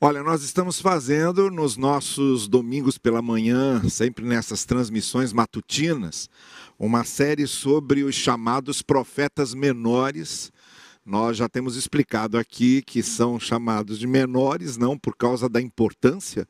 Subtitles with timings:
[0.00, 6.30] Olha, nós estamos fazendo nos nossos domingos pela manhã, sempre nessas transmissões matutinas,
[6.78, 10.52] uma série sobre os chamados profetas menores.
[11.04, 16.46] Nós já temos explicado aqui que são chamados de menores não por causa da importância,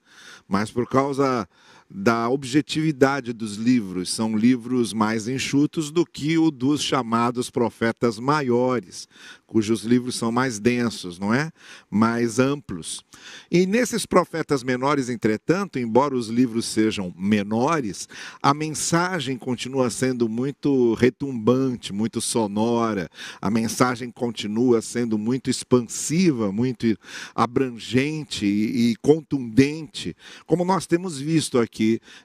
[0.47, 1.49] mas por causa
[1.91, 4.13] da objetividade dos livros.
[4.13, 9.09] São livros mais enxutos do que o dos chamados profetas maiores,
[9.47, 11.51] cujos livros são mais densos, não é?
[11.91, 13.03] Mais amplos.
[13.51, 18.07] E nesses profetas menores, entretanto, embora os livros sejam menores,
[18.43, 23.09] a mensagem continua sendo muito retumbante, muito sonora.
[23.41, 26.99] A mensagem continua sendo muito expansiva, muito
[27.35, 30.15] abrangente e contundente,
[30.47, 31.78] como nós temos visto aqui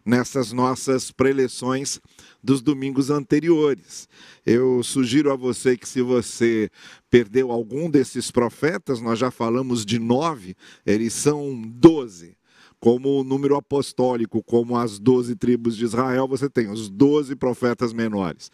[0.06, 2.00] nessas nossas preleções
[2.44, 4.08] dos domingos anteriores.
[4.46, 6.70] Eu sugiro a você que, se você
[7.10, 12.36] perdeu algum desses profetas, nós já falamos de nove, eles são doze
[12.84, 17.94] como o número apostólico, como as doze tribos de Israel, você tem os doze profetas
[17.94, 18.52] menores.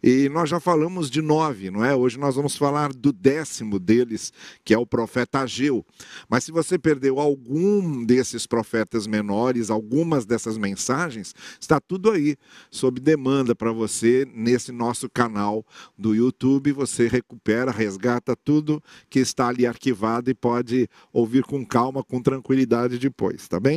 [0.00, 1.92] E nós já falamos de nove, não é?
[1.92, 4.32] Hoje nós vamos falar do décimo deles,
[4.64, 5.84] que é o profeta Ageu.
[6.28, 12.36] Mas se você perdeu algum desses profetas menores, algumas dessas mensagens, está tudo aí,
[12.70, 15.66] sob demanda para você, nesse nosso canal
[15.98, 16.70] do YouTube.
[16.70, 22.96] Você recupera, resgata tudo que está ali arquivado e pode ouvir com calma, com tranquilidade
[22.96, 23.71] depois, tá bem?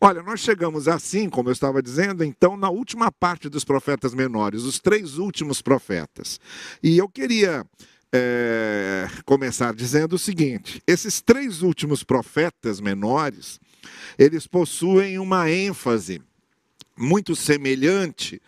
[0.00, 4.62] Olha, nós chegamos assim, como eu estava dizendo, então, na última parte dos profetas menores,
[4.62, 6.38] os três últimos profetas.
[6.82, 7.64] E eu queria
[8.12, 13.60] é, começar dizendo o seguinte: esses três últimos profetas menores,
[14.18, 16.20] eles possuem uma ênfase
[16.96, 18.40] muito semelhante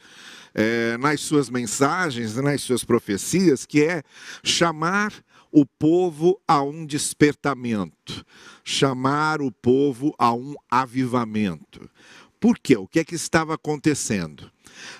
[0.54, 4.02] é, nas suas mensagens, nas suas profecias, que é
[4.44, 5.12] chamar
[5.52, 8.24] o povo a um despertamento,
[8.64, 11.88] chamar o povo a um avivamento.
[12.40, 12.76] Por quê?
[12.76, 14.50] O que é que estava acontecendo?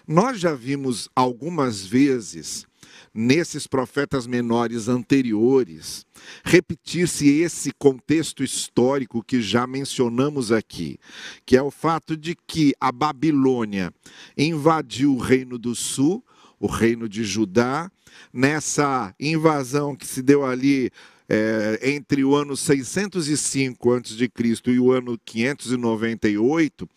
[0.07, 2.67] Nós já vimos algumas vezes
[3.15, 6.07] nesses profetas menores anteriores
[6.45, 10.99] repetir-se esse contexto histórico que já mencionamos aqui,
[11.45, 13.93] que é o fato de que a Babilônia
[14.37, 16.25] invadiu o reino do sul,
[16.63, 17.91] o reino de Judá,
[18.33, 20.93] nessa invasão que se deu ali
[21.29, 24.31] é, entre o ano 605 a.C.
[24.69, 26.89] e o ano 598,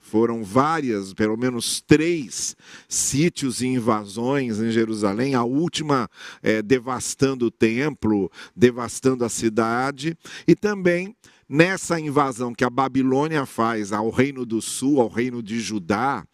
[0.00, 2.56] foram várias, pelo menos três
[2.88, 6.10] sítios e invasões em Jerusalém, a última
[6.42, 10.18] é, devastando o templo, devastando a cidade,
[10.48, 11.14] e também
[11.48, 16.26] nessa invasão que a Babilônia faz ao Reino do Sul, ao Reino de Judá,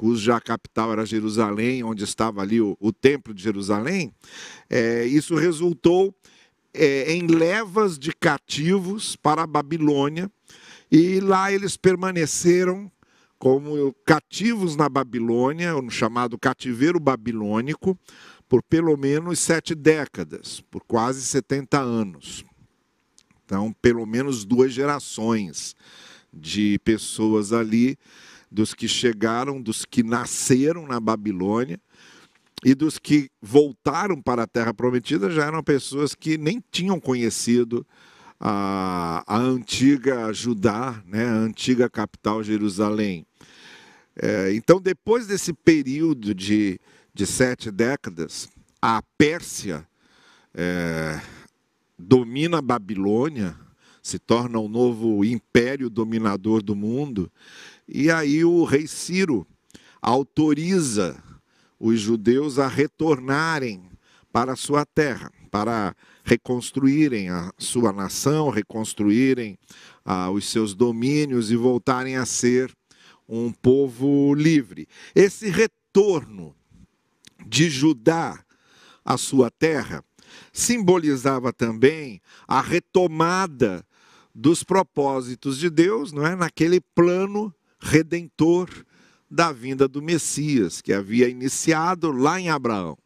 [0.00, 4.10] cuja capital era Jerusalém, onde estava ali o, o Templo de Jerusalém,
[4.70, 6.14] é, isso resultou
[6.72, 10.32] é, em levas de cativos para a Babilônia,
[10.90, 12.90] e lá eles permaneceram
[13.38, 17.94] como cativos na Babilônia, no chamado cativeiro babilônico,
[18.48, 22.42] por pelo menos sete décadas, por quase 70 anos.
[23.44, 25.76] Então, pelo menos duas gerações
[26.32, 27.98] de pessoas ali
[28.50, 31.78] dos que chegaram, dos que nasceram na Babilônia
[32.64, 37.86] e dos que voltaram para a Terra Prometida já eram pessoas que nem tinham conhecido
[38.38, 43.26] a, a antiga Judá, né, a antiga capital Jerusalém.
[44.16, 46.78] É, então, depois desse período de,
[47.14, 48.48] de sete décadas,
[48.80, 49.86] a Pérsia
[50.54, 51.20] é,
[51.98, 53.56] domina a Babilônia,
[54.02, 57.30] se torna o novo império dominador do mundo,
[57.92, 59.46] e aí o rei Ciro
[60.00, 61.22] autoriza
[61.78, 63.90] os judeus a retornarem
[64.32, 69.58] para a sua terra, para reconstruírem a sua nação, reconstruírem
[70.04, 72.72] ah, os seus domínios e voltarem a ser
[73.28, 74.86] um povo livre.
[75.14, 76.54] Esse retorno
[77.44, 78.38] de Judá
[79.04, 80.04] à sua terra
[80.52, 83.84] simbolizava também a retomada
[84.32, 88.68] dos propósitos de Deus, não é, naquele plano redentor
[89.30, 92.98] da vinda do Messias, que havia iniciado lá em Abraão.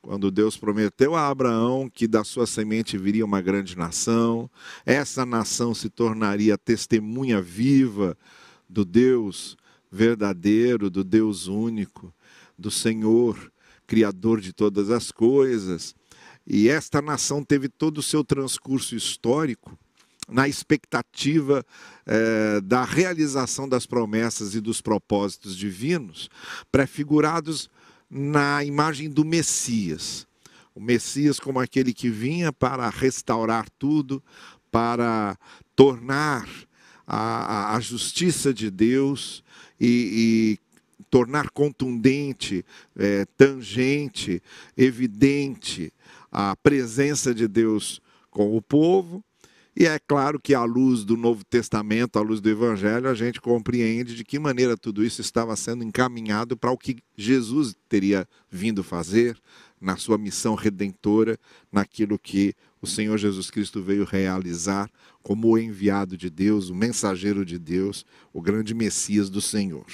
[0.00, 4.50] Quando Deus prometeu a Abraão que da sua semente viria uma grande nação,
[4.84, 8.18] essa nação se tornaria testemunha viva
[8.68, 9.56] do Deus
[9.90, 12.12] verdadeiro, do Deus único,
[12.58, 13.52] do Senhor,
[13.86, 15.94] Criador de todas as coisas.
[16.46, 19.78] E esta nação teve todo o seu transcurso histórico
[20.32, 21.64] na expectativa
[22.06, 26.30] é, da realização das promessas e dos propósitos divinos,
[26.70, 27.70] prefigurados
[28.10, 30.26] na imagem do Messias.
[30.74, 34.22] O Messias como aquele que vinha para restaurar tudo,
[34.70, 35.38] para
[35.76, 36.48] tornar
[37.06, 39.44] a, a, justiça de Deus
[39.78, 42.64] e, e tornar contundente,
[42.96, 44.42] é, tangente,
[44.76, 45.92] evidente
[46.30, 48.00] a presença de Deus
[48.30, 49.22] com o povo.
[49.74, 53.40] E é claro que, à luz do Novo Testamento, à luz do Evangelho, a gente
[53.40, 58.84] compreende de que maneira tudo isso estava sendo encaminhado para o que Jesus teria vindo
[58.84, 59.38] fazer
[59.80, 61.38] na sua missão redentora,
[61.72, 64.90] naquilo que o Senhor Jesus Cristo veio realizar
[65.22, 69.86] como o enviado de Deus, o mensageiro de Deus, o grande Messias do Senhor.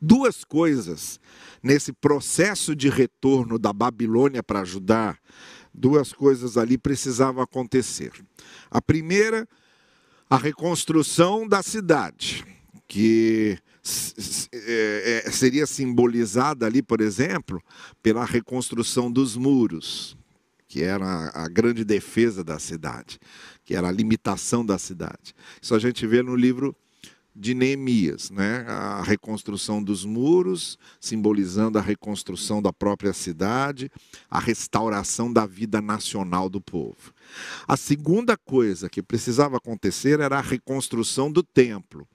[0.00, 1.18] Duas coisas
[1.62, 5.16] nesse processo de retorno da Babilônia para Judá,
[5.74, 8.12] duas coisas ali precisavam acontecer.
[8.70, 9.48] A primeira,
[10.30, 12.44] a reconstrução da cidade,
[12.86, 13.58] que
[14.52, 17.60] é, é, seria simbolizada ali, por exemplo,
[18.02, 20.16] pela reconstrução dos muros,
[20.68, 23.18] que era a grande defesa da cidade,
[23.64, 25.34] que era a limitação da cidade.
[25.60, 26.74] Isso a gente vê no livro
[27.34, 28.64] de Neemias, né?
[28.68, 33.90] a reconstrução dos muros, simbolizando a reconstrução da própria cidade,
[34.30, 37.12] a restauração da vida nacional do povo.
[37.66, 42.06] A segunda coisa que precisava acontecer era a reconstrução do templo,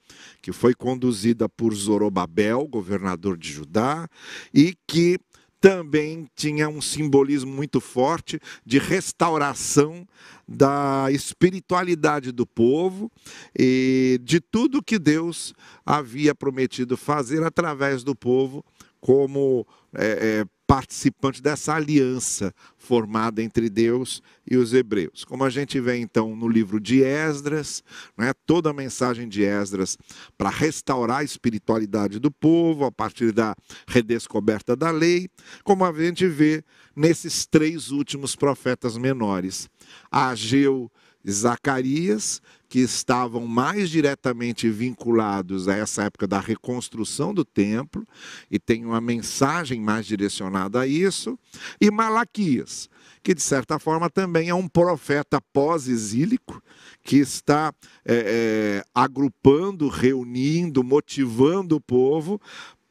[0.41, 4.07] que foi conduzida por Zorobabel, governador de Judá,
[4.53, 5.19] e que
[5.59, 10.07] também tinha um simbolismo muito forte de restauração
[10.47, 13.11] da espiritualidade do povo
[13.57, 15.53] e de tudo que Deus
[15.85, 18.63] havia prometido fazer através do povo,
[18.99, 25.25] como é, é, participante dessa aliança formada entre Deus e os hebreus.
[25.25, 27.83] Como a gente vê então no livro de Esdras,
[28.15, 29.97] né, toda a mensagem de Esdras
[30.37, 33.55] para restaurar a espiritualidade do povo a partir da
[33.87, 35.27] redescoberta da lei,
[35.63, 36.63] como a gente vê
[36.95, 39.67] nesses três últimos profetas menores,
[40.11, 40.91] Ageu,
[41.27, 48.07] Zacarias, que estavam mais diretamente vinculados a essa época da reconstrução do templo,
[48.49, 51.37] e tem uma mensagem mais direcionada a isso,
[51.81, 52.89] e Malaquias,
[53.23, 56.61] que de certa forma também é um profeta pós-exílico,
[57.03, 57.73] que está
[58.05, 62.39] é, é, agrupando, reunindo, motivando o povo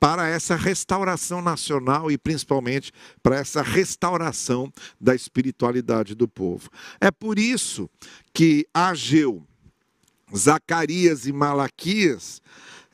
[0.01, 2.93] para essa restauração nacional e principalmente
[3.23, 6.71] para essa restauração da espiritualidade do povo.
[7.01, 7.91] É por isso
[8.33, 9.45] que Ageu,
[10.37, 12.41] Zacarias e Malaquias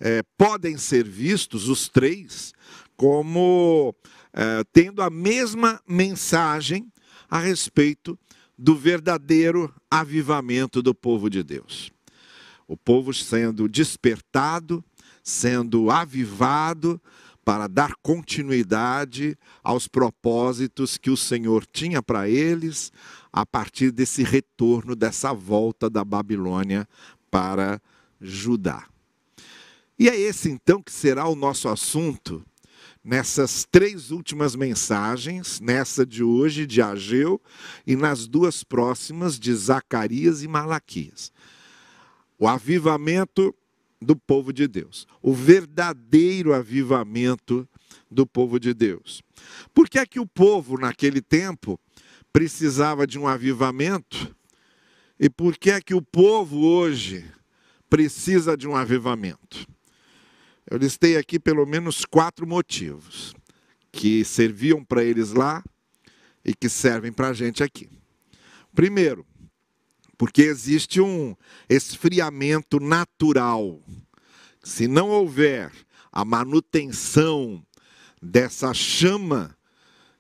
[0.00, 2.52] é, podem ser vistos, os três,
[2.96, 3.94] como
[4.32, 6.90] é, tendo a mesma mensagem
[7.28, 8.18] a respeito
[8.56, 11.92] do verdadeiro avivamento do povo de Deus.
[12.66, 14.82] O povo sendo despertado,
[15.24, 17.00] sendo avivado
[17.42, 22.92] para dar continuidade aos propósitos que o Senhor tinha para eles
[23.32, 26.86] a partir desse retorno, dessa volta da Babilônia
[27.30, 27.80] para
[28.20, 28.86] Judá.
[29.98, 32.44] E é esse então que será o nosso assunto
[33.02, 37.40] nessas três últimas mensagens, nessa de hoje de Ageu
[37.86, 41.30] e nas duas próximas de Zacarias e Malaquias.
[42.38, 43.54] O avivamento
[44.00, 47.68] do povo de Deus, o verdadeiro avivamento
[48.10, 49.22] do povo de Deus.
[49.72, 51.78] Por que é que o povo naquele tempo
[52.32, 54.34] precisava de um avivamento?
[55.18, 57.24] E por que é que o povo hoje
[57.88, 59.66] precisa de um avivamento?
[60.70, 63.34] Eu listei aqui pelo menos quatro motivos
[63.92, 65.62] que serviam para eles lá
[66.44, 67.88] e que servem para a gente aqui.
[68.74, 69.24] Primeiro,
[70.24, 71.36] porque existe um
[71.68, 73.78] esfriamento natural.
[74.62, 75.70] Se não houver
[76.10, 77.62] a manutenção
[78.22, 79.54] dessa chama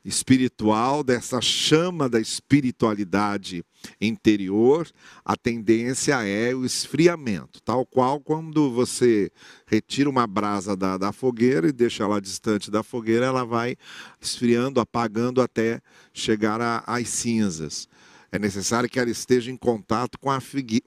[0.04, 3.64] espiritual, dessa chama da espiritualidade
[3.98, 4.86] interior,
[5.24, 7.62] a tendência é o esfriamento.
[7.62, 9.32] Tal qual quando você
[9.66, 13.74] retira uma brasa da, da fogueira e deixa ela distante da fogueira, ela vai
[14.20, 15.80] esfriando, apagando até
[16.12, 17.88] chegar às cinzas.
[18.34, 20.40] É necessário que ela esteja em contato com a,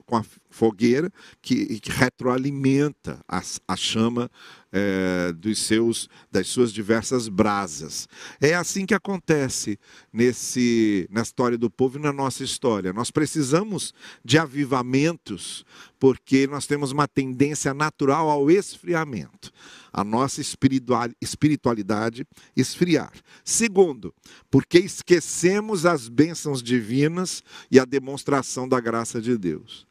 [0.06, 0.26] com a
[0.58, 1.12] fogueira
[1.42, 4.30] que, que retroalimenta a, a chama
[4.72, 8.08] é, dos seus, das suas diversas brasas.
[8.42, 9.80] É assim que acontece
[10.12, 12.92] nesse, na história do povo e na nossa história.
[12.92, 13.94] Nós precisamos
[14.26, 15.64] de avivamentos
[16.00, 19.52] porque nós temos uma tendência natural ao esfriamento.
[19.94, 23.12] A nossa espiritualidade esfriar.
[23.44, 24.14] Segundo,
[24.52, 29.88] porque esquecemos as bênçãos divinas e a demonstração da graça de Deus.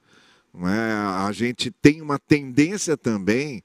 [0.65, 0.93] É?
[1.27, 3.63] A gente tem uma tendência também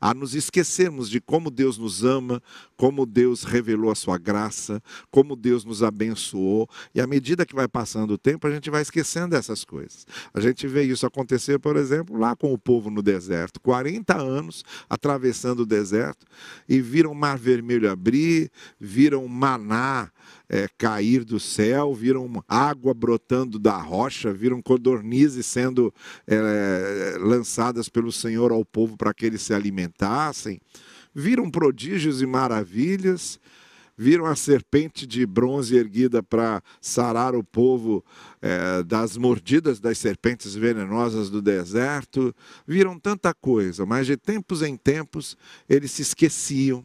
[0.00, 2.42] a nos esquecermos de como Deus nos ama,
[2.76, 4.82] como Deus revelou a sua graça,
[5.12, 6.68] como Deus nos abençoou.
[6.92, 10.04] E à medida que vai passando o tempo, a gente vai esquecendo dessas coisas.
[10.34, 13.60] A gente vê isso acontecer, por exemplo, lá com o povo no deserto.
[13.60, 16.26] 40 anos atravessando o deserto
[16.68, 20.10] e viram o mar vermelho abrir, viram maná
[20.52, 25.92] é, cair do céu, viram água brotando da rocha, viram codornizes sendo
[26.26, 30.60] é, lançadas pelo Senhor ao povo para que eles se alimentassem,
[31.14, 33.40] viram prodígios e maravilhas,
[33.96, 38.04] viram a serpente de bronze erguida para sarar o povo
[38.42, 42.34] é, das mordidas das serpentes venenosas do deserto,
[42.66, 45.34] viram tanta coisa, mas de tempos em tempos
[45.66, 46.84] eles se esqueciam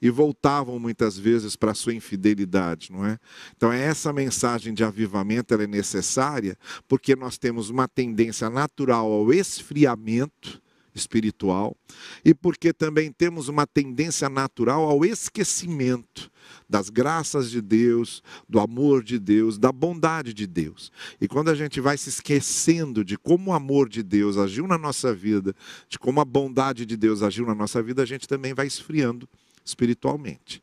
[0.00, 3.18] e voltavam muitas vezes para a sua infidelidade, não é?
[3.56, 9.32] Então essa mensagem de avivamento ela é necessária porque nós temos uma tendência natural ao
[9.32, 10.60] esfriamento
[10.94, 11.76] espiritual
[12.24, 16.30] e porque também temos uma tendência natural ao esquecimento
[16.68, 20.90] das graças de Deus, do amor de Deus, da bondade de Deus.
[21.20, 24.78] E quando a gente vai se esquecendo de como o amor de Deus agiu na
[24.78, 25.54] nossa vida,
[25.88, 29.28] de como a bondade de Deus agiu na nossa vida, a gente também vai esfriando
[29.66, 30.62] espiritualmente.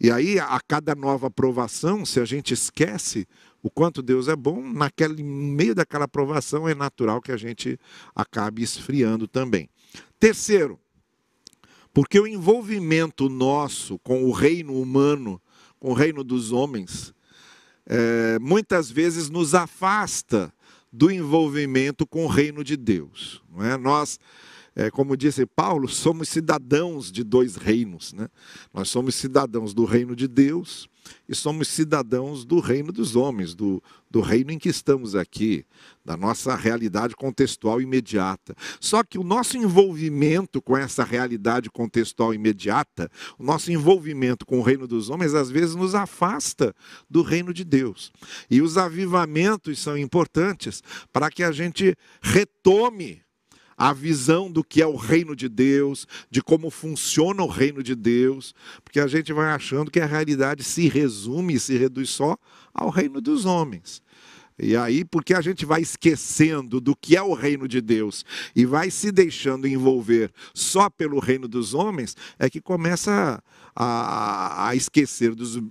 [0.00, 3.26] E aí, a cada nova aprovação, se a gente esquece
[3.62, 7.78] o quanto Deus é bom, naquele meio daquela aprovação é natural que a gente
[8.14, 9.68] acabe esfriando também.
[10.20, 10.78] Terceiro,
[11.92, 15.40] porque o envolvimento nosso com o reino humano,
[15.80, 17.12] com o reino dos homens,
[17.84, 20.52] é, muitas vezes nos afasta
[20.92, 23.42] do envolvimento com o reino de Deus.
[23.50, 23.76] Não é?
[23.76, 24.20] Nós
[24.78, 28.12] é, como disse Paulo, somos cidadãos de dois reinos.
[28.12, 28.28] Né?
[28.72, 30.88] Nós somos cidadãos do reino de Deus
[31.28, 35.66] e somos cidadãos do reino dos homens, do, do reino em que estamos aqui,
[36.04, 38.54] da nossa realidade contextual imediata.
[38.80, 44.62] Só que o nosso envolvimento com essa realidade contextual imediata, o nosso envolvimento com o
[44.62, 46.72] reino dos homens, às vezes nos afasta
[47.10, 48.12] do reino de Deus.
[48.48, 53.26] E os avivamentos são importantes para que a gente retome
[53.78, 57.94] a visão do que é o reino de Deus, de como funciona o reino de
[57.94, 62.36] Deus, porque a gente vai achando que a realidade se resume e se reduz só
[62.74, 64.02] ao reino dos homens.
[64.60, 68.24] E aí, porque a gente vai esquecendo do que é o reino de Deus
[68.56, 73.40] e vai se deixando envolver só pelo reino dos homens, é que começa
[73.76, 75.62] a, a esquecer dos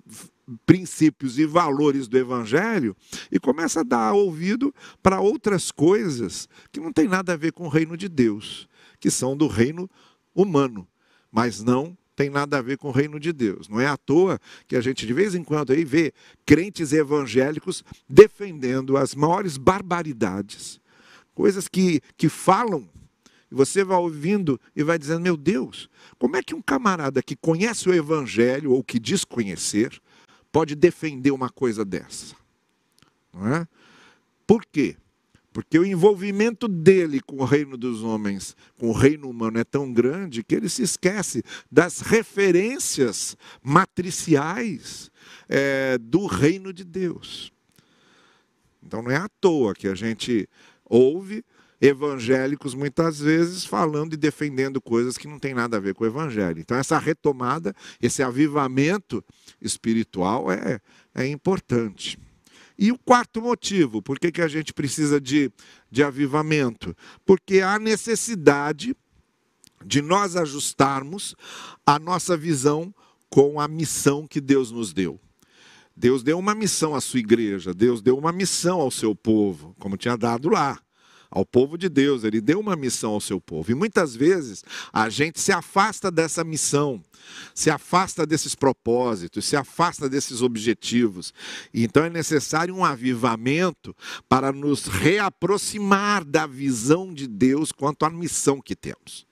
[0.66, 2.96] princípios e valores do Evangelho
[3.32, 4.74] e começa a dar ouvido
[5.04, 8.68] para outras coisas que não tem nada a ver com o reino de Deus,
[9.00, 9.89] que são do reino
[10.34, 10.88] humano,
[11.32, 13.68] mas não tem nada a ver com o reino de Deus.
[13.68, 16.13] Não é à toa que a gente de vez em quando aí vê
[16.46, 20.80] crentes evangélicos defendendo as maiores barbaridades,
[21.36, 22.89] coisas que, que falam
[23.51, 27.36] e você vai ouvindo e vai dizendo: Meu Deus, como é que um camarada que
[27.36, 30.01] conhece o Evangelho ou que diz conhecer
[30.51, 32.36] pode defender uma coisa dessa?
[33.34, 33.68] Não é?
[34.46, 34.96] Por quê?
[35.51, 39.92] Porque o envolvimento dele com o reino dos homens, com o reino humano, é tão
[39.92, 45.10] grande que ele se esquece das referências matriciais
[45.50, 47.51] é, do reino de Deus.
[48.84, 50.48] Então não é à toa que a gente
[50.86, 51.44] ouve
[51.80, 56.08] evangélicos muitas vezes falando e defendendo coisas que não tem nada a ver com o
[56.08, 56.60] evangelho.
[56.60, 59.24] Então essa retomada, esse avivamento
[59.62, 60.80] espiritual é,
[61.14, 62.18] é importante.
[62.80, 65.52] E o quarto motivo, por que, que a gente precisa de,
[65.90, 66.96] de avivamento?
[67.26, 68.96] Porque há necessidade
[69.84, 71.36] de nós ajustarmos
[71.86, 72.94] a nossa visão
[73.30, 75.20] com a missão que Deus nos deu.
[75.96, 79.98] Deus deu uma missão à sua igreja, Deus deu uma missão ao seu povo, como
[79.98, 80.80] tinha dado lá
[81.30, 83.72] ao povo de Deus, ele deu uma missão ao seu povo.
[83.72, 87.04] E muitas vezes a gente se afasta dessa missão,
[87.54, 91.34] se afasta desses propósitos, se afasta desses objetivos.
[91.74, 93.96] Então é necessário um avivamento
[94.30, 99.26] para nos reaproximar da visão de Deus quanto à missão que temos.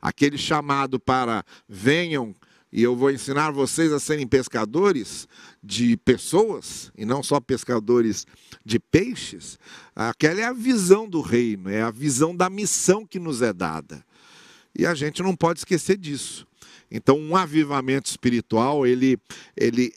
[0.00, 2.34] Aquele chamado para venham
[2.74, 5.28] e eu vou ensinar vocês a serem pescadores
[5.62, 8.26] de pessoas e não só pescadores
[8.64, 9.60] de peixes.
[9.94, 14.04] Aquela é a visão do reino, é a visão da missão que nos é dada.
[14.76, 16.44] E a gente não pode esquecer disso.
[16.90, 19.16] Então, um avivamento espiritual, ele,
[19.56, 19.94] ele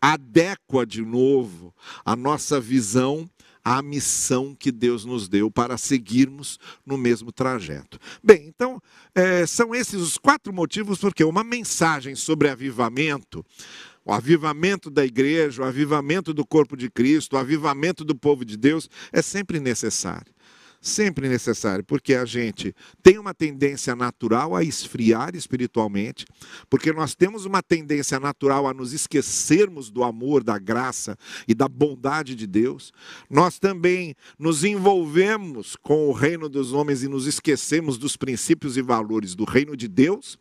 [0.00, 1.72] adequa de novo
[2.04, 3.30] a nossa visão
[3.68, 6.56] a missão que Deus nos deu para seguirmos
[6.86, 7.98] no mesmo trajeto.
[8.22, 8.80] Bem, então,
[9.12, 13.44] é, são esses os quatro motivos porque uma mensagem sobre avivamento,
[14.04, 18.56] o avivamento da igreja, o avivamento do corpo de Cristo, o avivamento do povo de
[18.56, 20.32] Deus é sempre necessário.
[20.86, 26.24] Sempre necessário, porque a gente tem uma tendência natural a esfriar espiritualmente,
[26.70, 31.68] porque nós temos uma tendência natural a nos esquecermos do amor, da graça e da
[31.68, 32.92] bondade de Deus.
[33.28, 38.82] Nós também nos envolvemos com o reino dos homens e nos esquecemos dos princípios e
[38.82, 40.38] valores do reino de Deus.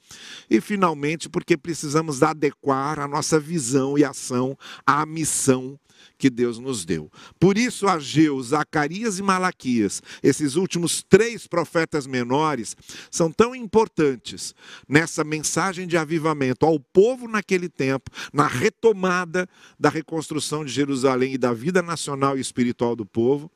[0.49, 5.79] E finalmente, porque precisamos adequar a nossa visão e ação à missão
[6.17, 7.11] que Deus nos deu.
[7.39, 12.75] Por isso, Ageu, Zacarias e Malaquias, esses últimos três profetas menores,
[13.11, 14.55] são tão importantes
[14.87, 19.47] nessa mensagem de avivamento ao povo naquele tempo, na retomada
[19.79, 23.51] da reconstrução de Jerusalém e da vida nacional e espiritual do povo,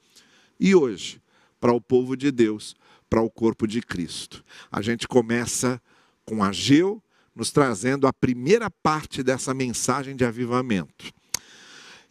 [0.59, 1.21] e hoje,
[1.59, 2.75] para o povo de Deus,
[3.09, 4.43] para o corpo de Cristo.
[4.71, 5.81] A gente começa
[6.25, 7.01] com Ageu,
[7.35, 11.11] nos trazendo a primeira parte dessa mensagem de avivamento.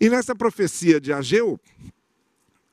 [0.01, 1.59] E nessa profecia de Ageu,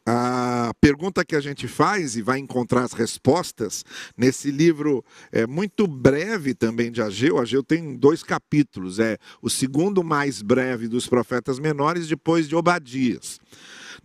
[0.05, 3.83] a pergunta que a gente faz e vai encontrar as respostas
[4.15, 7.39] nesse livro é muito breve também de Ageu.
[7.39, 13.39] Ageu tem dois capítulos, é o segundo mais breve dos profetas menores, depois de Obadias.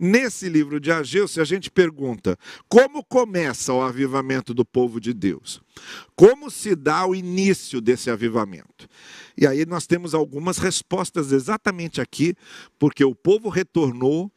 [0.03, 2.35] Nesse livro de Ageu, se a gente pergunta
[2.67, 5.61] como começa o avivamento do povo de Deus,
[6.15, 8.89] como se dá o início desse avivamento?
[9.37, 12.33] E aí nós temos algumas respostas exatamente aqui,
[12.79, 14.31] porque o povo retornou,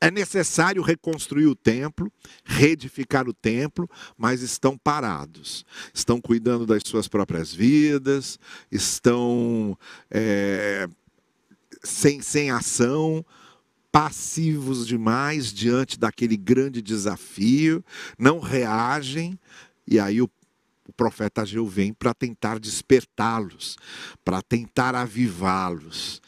[0.00, 2.08] é necessário reconstruir o templo,
[2.44, 8.38] reedificar o templo, mas estão parados, estão cuidando das suas próprias vidas,
[8.70, 9.76] estão
[10.08, 10.88] é,
[11.82, 13.26] sem, sem ação,
[13.92, 17.84] passivos demais diante daquele grande desafio,
[18.18, 19.38] não reagem,
[19.86, 20.30] e aí o
[20.90, 23.76] o profeta Ageu vem para tentar despertá-los,
[24.24, 26.20] para tentar avivá-los.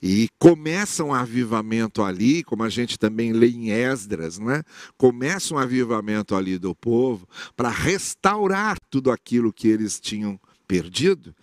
[0.00, 4.62] E começa um avivamento ali, como a gente também lê em Esdras, né?
[4.96, 11.34] começa um avivamento ali do povo para restaurar tudo aquilo que eles tinham perdido.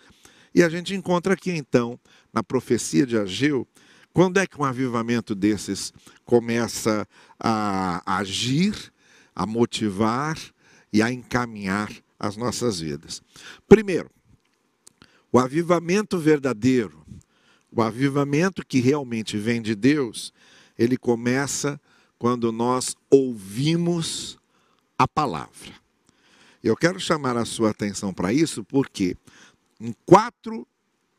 [0.54, 2.00] E a gente encontra aqui então,
[2.34, 3.68] na profecia de Ageu,
[4.16, 5.92] quando é que um avivamento desses
[6.24, 7.06] começa
[7.38, 8.94] a agir,
[9.36, 10.40] a motivar
[10.94, 13.22] e a encaminhar as nossas vidas.
[13.68, 14.10] Primeiro,
[15.30, 17.06] o avivamento verdadeiro,
[17.70, 20.32] o avivamento que realmente vem de Deus,
[20.80, 21.78] ele começa
[22.18, 24.40] quando nós ouvimos
[24.98, 25.74] a palavra.
[26.64, 29.18] Eu quero chamar a sua atenção para isso porque
[29.78, 30.66] em quatro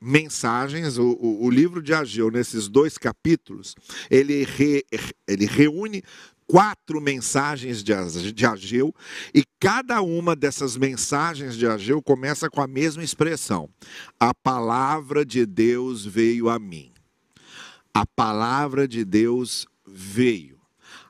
[0.00, 3.74] mensagens, o, o, o, livro de Ageu, nesses dois capítulos,
[4.10, 4.84] ele, re,
[5.26, 6.02] ele reúne
[6.46, 8.94] quatro mensagens de Ageu,
[9.34, 13.68] e cada uma dessas mensagens de Ageu começa com a mesma expressão:
[14.18, 16.92] A palavra de Deus veio a mim.
[17.92, 20.56] A palavra de Deus veio.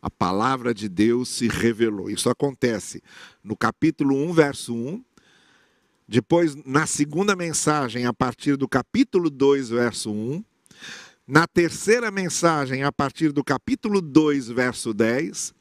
[0.01, 2.09] A palavra de Deus se revelou.
[2.09, 3.03] Isso acontece
[3.43, 5.05] no capítulo 1, verso 1.
[6.09, 10.45] Depois, na segunda mensagem, a partir do capítulo 2, verso 1
[11.27, 15.53] na terceira mensagem, a partir do capítulo 2, verso 10,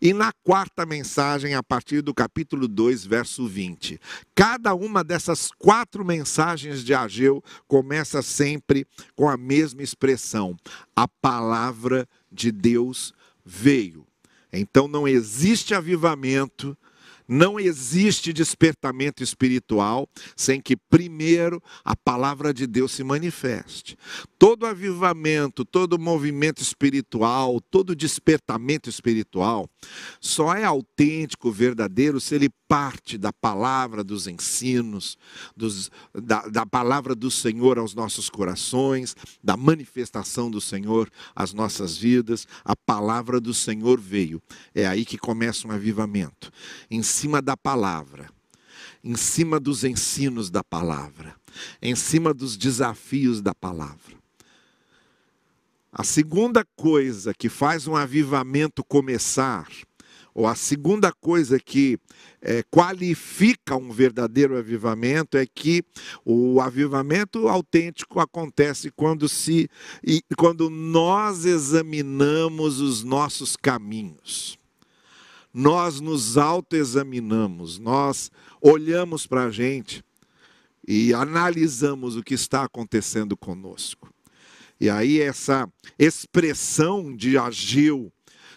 [0.00, 4.00] e na quarta mensagem, a partir do capítulo 2, verso 20.
[4.34, 10.56] Cada uma dessas quatro mensagens de Ageu começa sempre com a mesma expressão:
[10.94, 13.12] a palavra de Deus
[13.44, 14.06] veio.
[14.52, 16.76] Então não existe avivamento
[17.32, 23.96] não existe despertamento espiritual sem que primeiro a palavra de Deus se manifeste.
[24.38, 29.68] Todo avivamento, todo movimento espiritual, todo despertamento espiritual
[30.20, 35.18] só é autêntico, verdadeiro, se ele parte da palavra, dos ensinos,
[35.54, 39.14] dos, da, da palavra do Senhor aos nossos corações,
[39.44, 42.48] da manifestação do Senhor às nossas vidas.
[42.64, 44.40] A palavra do Senhor veio.
[44.74, 46.50] É aí que começa um avivamento.
[47.22, 48.28] Cima da palavra,
[49.04, 51.36] em cima dos ensinos da palavra,
[51.80, 54.16] em cima dos desafios da palavra.
[55.92, 59.68] A segunda coisa que faz um avivamento começar,
[60.34, 61.96] ou a segunda coisa que
[62.40, 65.84] é, qualifica um verdadeiro avivamento é que
[66.24, 69.70] o avivamento autêntico acontece quando se
[70.36, 74.60] quando nós examinamos os nossos caminhos
[75.52, 80.02] nós nos autoexaminamos, nós olhamos para a gente
[80.86, 84.12] e analisamos o que está acontecendo conosco.
[84.80, 88.10] E aí, essa expressão de Ageu,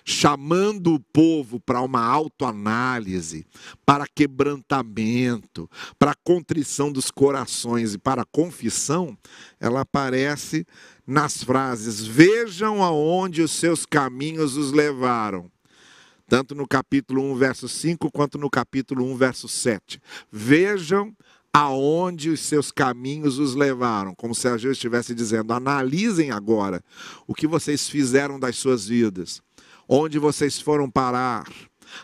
[0.03, 3.45] chamando o povo para uma autoanálise,
[3.86, 9.15] para quebrantamento, para contrição dos corações e para confissão,
[9.60, 10.65] ela aparece
[11.05, 15.51] nas frases: Vejam aonde os seus caminhos os levaram
[16.27, 20.01] tanto no capítulo 1, verso 5, quanto no capítulo 1, verso 7.
[20.31, 21.15] Vejam
[21.53, 26.83] aonde os seus caminhos os levaram, como se a gente estivesse dizendo: analisem agora
[27.25, 29.41] o que vocês fizeram das suas vidas,
[29.88, 31.45] onde vocês foram parar.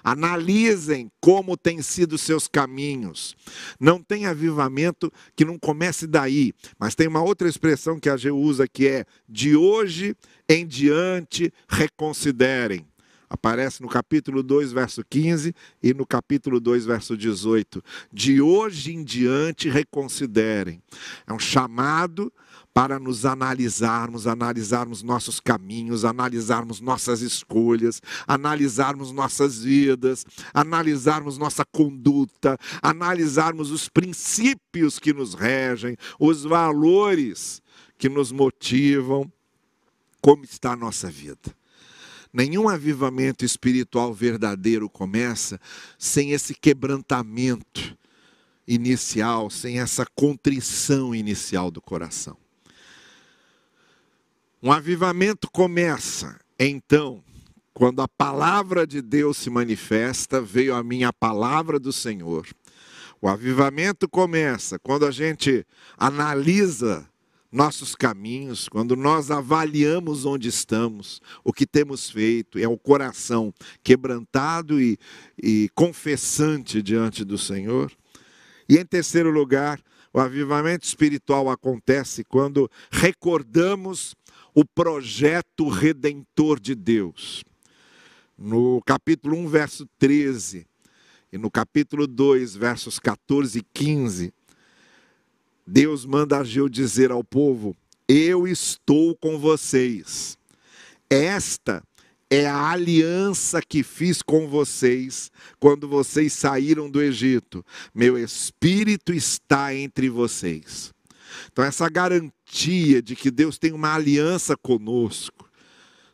[0.03, 3.35] Analisem como têm sido os seus caminhos.
[3.79, 8.31] Não tem avivamento que não comece daí, mas tem uma outra expressão que a gente
[8.31, 10.15] usa que é de hoje
[10.47, 12.85] em diante reconsiderem.
[13.31, 17.81] Aparece no capítulo 2, verso 15 e no capítulo 2, verso 18.
[18.11, 20.83] De hoje em diante reconsiderem.
[21.25, 22.29] É um chamado
[22.73, 32.57] para nos analisarmos, analisarmos nossos caminhos, analisarmos nossas escolhas, analisarmos nossas vidas, analisarmos nossa conduta,
[32.81, 37.61] analisarmos os princípios que nos regem, os valores
[37.97, 39.31] que nos motivam,
[40.21, 41.60] como está a nossa vida.
[42.33, 45.59] Nenhum avivamento espiritual verdadeiro começa
[45.97, 47.97] sem esse quebrantamento
[48.65, 52.37] inicial, sem essa contrição inicial do coração.
[54.63, 57.23] Um avivamento começa, então,
[57.73, 62.47] quando a palavra de Deus se manifesta, veio a minha palavra do Senhor.
[63.19, 65.65] O avivamento começa quando a gente
[65.97, 67.10] analisa
[67.51, 74.81] nossos caminhos, quando nós avaliamos onde estamos, o que temos feito, é o coração quebrantado
[74.81, 74.97] e,
[75.41, 77.91] e confessante diante do Senhor.
[78.69, 79.81] E em terceiro lugar,
[80.13, 84.15] o avivamento espiritual acontece quando recordamos
[84.53, 87.43] o projeto redentor de Deus.
[88.37, 90.65] No capítulo 1, verso 13,
[91.31, 94.33] e no capítulo 2, versos 14 e 15,
[95.65, 97.75] Deus manda Ageu dizer ao povo:
[98.07, 100.37] Eu estou com vocês.
[101.09, 101.83] Esta
[102.29, 107.65] é a aliança que fiz com vocês quando vocês saíram do Egito.
[107.93, 110.93] Meu espírito está entre vocês.
[111.51, 115.49] Então, essa garantia de que Deus tem uma aliança conosco,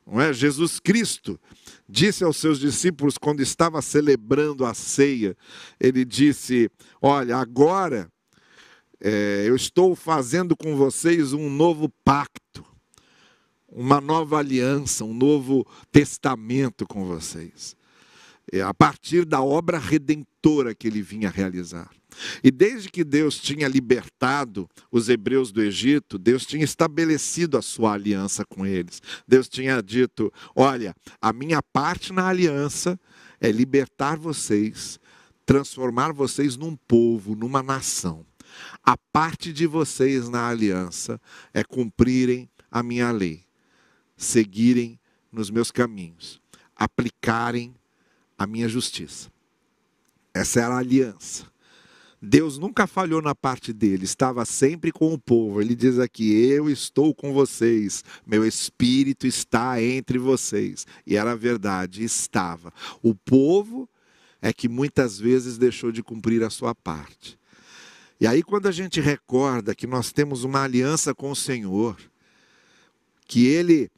[0.05, 0.33] não é?
[0.33, 1.39] Jesus Cristo
[1.87, 5.37] disse aos seus discípulos quando estava celebrando a ceia,
[5.79, 6.69] ele disse:
[7.01, 8.11] Olha, agora
[8.99, 12.65] é, eu estou fazendo com vocês um novo pacto,
[13.69, 17.75] uma nova aliança, um novo testamento com vocês,
[18.51, 21.89] é, a partir da obra redentora que ele vinha realizar.
[22.43, 27.93] E desde que Deus tinha libertado os hebreus do Egito, Deus tinha estabelecido a sua
[27.93, 29.01] aliança com eles.
[29.27, 32.99] Deus tinha dito: Olha, a minha parte na aliança
[33.39, 34.99] é libertar vocês,
[35.45, 38.25] transformar vocês num povo, numa nação.
[38.83, 41.19] A parte de vocês na aliança
[41.53, 43.43] é cumprirem a minha lei,
[44.15, 44.99] seguirem
[45.31, 46.41] nos meus caminhos,
[46.75, 47.75] aplicarem
[48.37, 49.31] a minha justiça.
[50.33, 51.45] Essa era a aliança.
[52.21, 55.61] Deus nunca falhou na parte dele, estava sempre com o povo.
[55.61, 60.85] Ele diz aqui: Eu estou com vocês, meu espírito está entre vocês.
[61.05, 62.73] E era verdade, estava.
[63.03, 63.87] O povo
[64.41, 67.37] é que muitas vezes deixou de cumprir a sua parte.
[68.19, 71.97] E aí, quando a gente recorda que nós temos uma aliança com o Senhor,
[73.27, 73.91] que Ele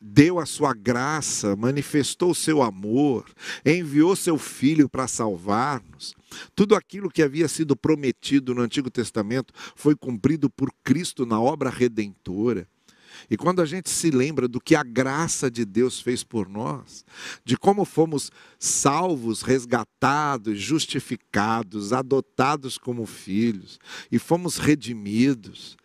[0.00, 3.26] deu a sua graça, manifestou o seu amor,
[3.64, 6.14] enviou seu Filho para salvar-nos,
[6.54, 11.70] tudo aquilo que havia sido prometido no Antigo Testamento foi cumprido por Cristo na obra
[11.70, 12.66] redentora.
[13.30, 17.04] E quando a gente se lembra do que a graça de Deus fez por nós,
[17.44, 23.78] de como fomos salvos, resgatados, justificados, adotados como filhos
[24.10, 25.76] e fomos redimidos,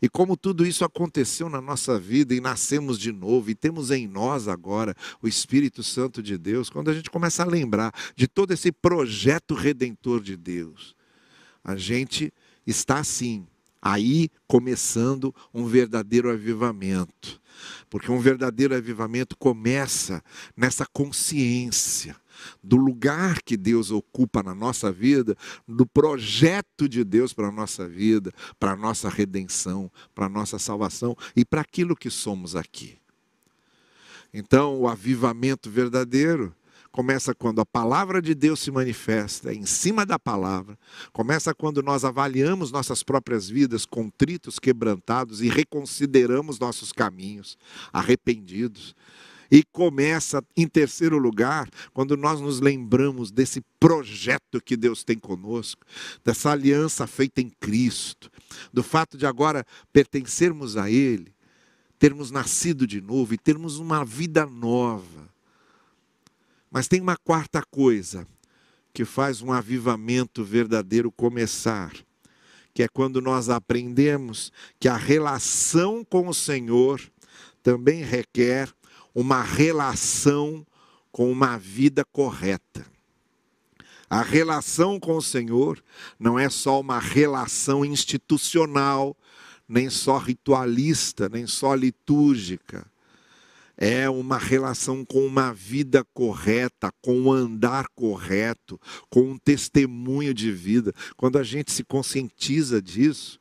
[0.00, 4.06] e como tudo isso aconteceu na nossa vida e nascemos de novo e temos em
[4.06, 8.52] nós agora o Espírito Santo de Deus, quando a gente começa a lembrar de todo
[8.52, 10.94] esse projeto redentor de Deus,
[11.64, 12.32] a gente
[12.64, 13.46] está assim
[13.80, 17.40] Aí começando um verdadeiro avivamento.
[17.90, 20.22] Porque um verdadeiro avivamento começa
[20.56, 22.16] nessa consciência
[22.62, 25.36] do lugar que Deus ocupa na nossa vida,
[25.66, 30.58] do projeto de Deus para a nossa vida, para a nossa redenção, para a nossa
[30.58, 32.96] salvação e para aquilo que somos aqui.
[34.32, 36.54] Então, o avivamento verdadeiro
[36.90, 40.78] começa quando a palavra de Deus se manifesta em cima da palavra,
[41.12, 47.56] começa quando nós avaliamos nossas próprias vidas contritos, quebrantados e reconsideramos nossos caminhos,
[47.92, 48.94] arrependidos.
[49.50, 55.86] E começa, em terceiro lugar, quando nós nos lembramos desse projeto que Deus tem conosco,
[56.22, 58.30] dessa aliança feita em Cristo,
[58.70, 61.32] do fato de agora pertencermos a Ele,
[61.98, 65.37] termos nascido de novo e termos uma vida nova
[66.70, 68.26] Mas tem uma quarta coisa
[68.92, 71.92] que faz um avivamento verdadeiro começar,
[72.74, 77.00] que é quando nós aprendemos que a relação com o Senhor
[77.62, 78.72] também requer
[79.14, 80.66] uma relação
[81.10, 82.86] com uma vida correta.
[84.10, 85.82] A relação com o Senhor
[86.18, 89.16] não é só uma relação institucional,
[89.68, 92.86] nem só ritualista, nem só litúrgica.
[93.80, 100.50] É uma relação com uma vida correta, com um andar correto, com um testemunho de
[100.50, 100.92] vida.
[101.16, 103.38] Quando a gente se conscientiza disso,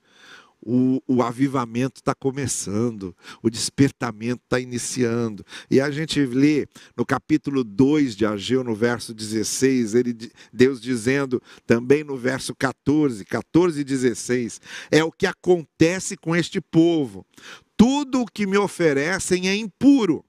[0.62, 5.45] o, o avivamento está começando, o despertamento está iniciando.
[5.71, 10.15] E a gente lê no capítulo 2 de Ageu, no verso 16, ele,
[10.52, 16.60] Deus dizendo também no verso 14, 14 e 16: é o que acontece com este
[16.60, 17.26] povo.
[17.88, 20.26] Tudo o que me oferecem é impuro.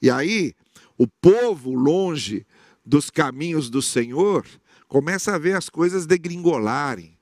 [0.00, 0.54] E aí,
[0.96, 2.46] o povo longe
[2.82, 4.46] dos caminhos do Senhor
[4.88, 7.18] começa a ver as coisas degringolarem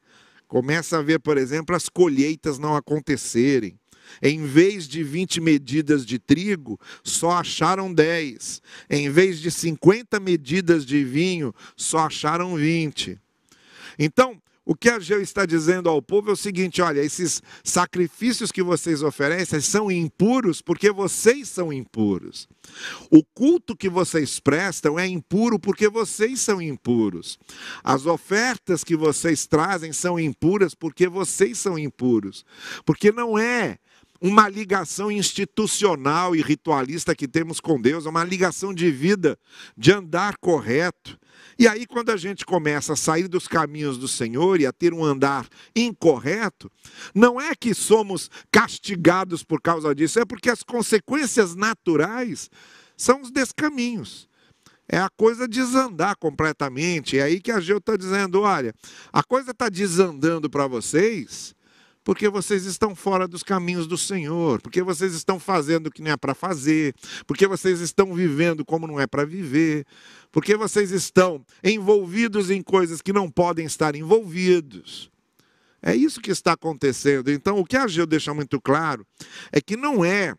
[0.47, 3.77] Começa a ver, por exemplo, as colheitas não acontecerem.
[4.23, 8.63] Em vez de 20 medidas de trigo, só acharam 10.
[8.89, 13.19] Em vez de 50 medidas de vinho, só acharam 20.
[13.99, 18.63] Então, o que Ageu está dizendo ao povo é o seguinte: olha, esses sacrifícios que
[18.63, 22.47] vocês oferecem são impuros porque vocês são impuros.
[23.11, 27.39] O culto que vocês prestam é impuro porque vocês são impuros.
[27.83, 32.45] As ofertas que vocês trazem são impuras porque vocês são impuros.
[32.85, 33.79] Porque não é
[34.21, 39.39] uma ligação institucional e ritualista que temos com Deus, é uma ligação de vida,
[39.77, 41.19] de andar correto.
[41.59, 44.93] E aí, quando a gente começa a sair dos caminhos do Senhor e a ter
[44.93, 46.71] um andar incorreto,
[47.15, 52.51] não é que somos castigados por causa disso, é porque as consequências naturais
[52.97, 54.29] são os descaminhos.
[54.87, 57.17] É a coisa desandar completamente.
[57.17, 58.75] É aí que a Geu está dizendo: olha,
[59.13, 61.55] a coisa está desandando para vocês
[62.05, 66.11] porque vocês estão fora dos caminhos do Senhor, porque vocês estão fazendo o que não
[66.11, 66.95] é para fazer,
[67.27, 69.87] porque vocês estão vivendo como não é para viver,
[70.33, 75.11] porque vocês estão envolvidos em coisas que não podem estar envolvidos.
[75.83, 77.31] É isso que está acontecendo.
[77.31, 79.07] Então, o que a Geu deixa muito claro
[79.51, 80.35] é que não é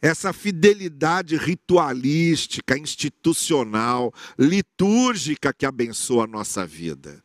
[0.00, 7.24] essa fidelidade ritualística, institucional, litúrgica que abençoa a nossa vida,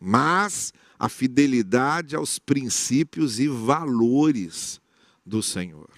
[0.00, 4.80] mas a fidelidade aos princípios e valores
[5.24, 5.90] do Senhor.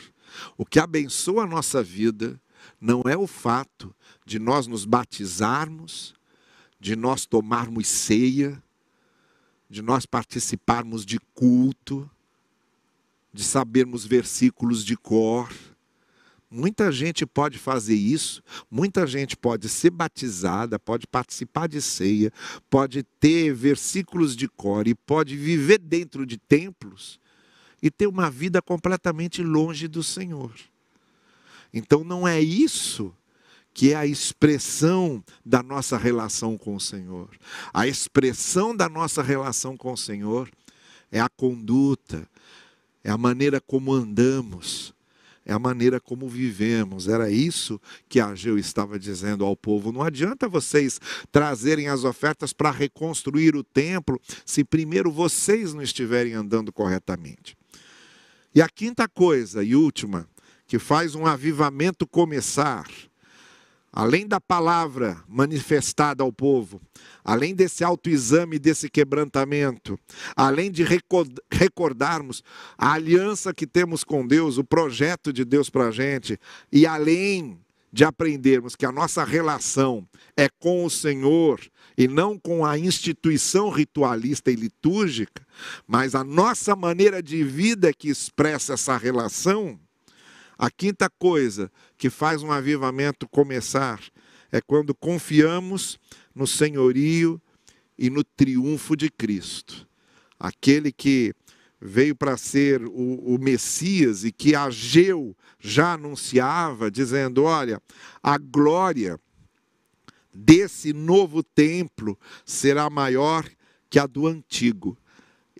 [0.57, 2.41] O que abençoa a nossa vida
[2.81, 6.15] não é o fato de nós nos batizarmos,
[6.79, 8.63] de nós tomarmos ceia,
[9.69, 12.09] de nós participarmos de culto,
[13.33, 15.53] de sabermos versículos de cor.
[16.51, 22.33] Muita gente pode fazer isso, muita gente pode ser batizada, pode participar de ceia,
[22.71, 27.21] pode ter versículos de cor e pode viver dentro de templos
[27.83, 30.53] e ter uma vida completamente longe do Senhor.
[31.73, 33.15] Então não é isso
[33.75, 37.29] que é a expressão da nossa relação com o Senhor.
[37.75, 40.51] A expressão da nossa relação com o Senhor
[41.13, 42.27] é a conduta,
[43.05, 44.95] é a maneira como andamos
[45.49, 47.09] é a maneira como vivemos.
[47.09, 49.91] Era isso que Ageu estava dizendo ao povo.
[49.91, 51.01] Não adianta vocês
[51.33, 57.57] trazerem as ofertas para reconstruir o templo se primeiro vocês não estiverem andando corretamente.
[58.55, 60.29] E a quinta coisa e última,
[60.67, 62.87] que faz um avivamento começar,
[63.91, 66.79] além da palavra manifestada ao povo,
[67.29, 70.01] além desse autoexame, desse quebrantamento,
[70.35, 70.83] além de
[71.51, 72.43] recordarmos
[72.79, 76.41] a aliança que temos com Deus, o projeto de Deus para a gente,
[76.73, 77.61] e além
[77.93, 81.61] de aprendermos que a nossa relação é com o Senhor
[81.99, 85.47] e não com a instituição ritualista e litúrgica,
[85.87, 89.79] mas a nossa maneira de vida é que expressa essa relação
[90.59, 94.01] a quinta coisa que faz um avivamento começar
[94.51, 95.99] é quando confiamos
[96.39, 97.43] no senhorio
[97.99, 99.87] e no triunfo de Cristo.
[100.39, 101.35] Aquele que
[101.81, 107.83] veio para ser o, o, Messias e que Ageu já anunciava, dizendo: olha,
[108.23, 109.19] a glória
[110.33, 113.45] desse novo templo será maior
[113.91, 114.97] que a do antigo,